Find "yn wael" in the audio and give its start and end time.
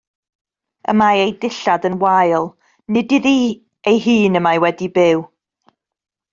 1.89-2.49